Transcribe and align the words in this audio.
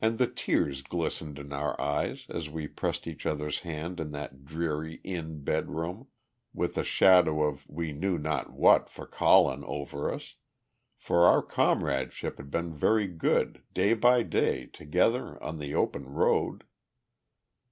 And 0.00 0.18
the 0.18 0.28
tears 0.28 0.80
glistened 0.80 1.36
in 1.36 1.52
our 1.52 1.74
eyes, 1.80 2.24
as 2.28 2.48
we 2.48 2.68
pressed 2.68 3.08
each 3.08 3.26
other's 3.26 3.58
hand 3.66 3.98
in 3.98 4.12
that 4.12 4.44
dreary 4.44 5.00
inn 5.02 5.42
bedroom, 5.42 6.06
with 6.54 6.74
the 6.74 6.84
shadow 6.84 7.42
of 7.42 7.68
we 7.68 7.90
knew 7.90 8.16
not 8.16 8.52
what 8.52 8.88
for 8.88 9.08
Colin 9.08 9.64
over 9.64 10.14
us 10.14 10.36
for 10.96 11.24
our 11.26 11.42
comradeship 11.42 12.36
had 12.36 12.52
been 12.52 12.72
very 12.72 13.08
good, 13.08 13.64
day 13.74 13.92
by 13.92 14.22
day, 14.22 14.66
together 14.66 15.42
on 15.42 15.58
the 15.58 15.74
open 15.74 16.04
road. 16.08 16.62